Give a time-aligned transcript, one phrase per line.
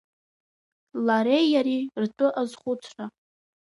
[1.05, 3.05] Лареи иареи ртәы азхәыцра.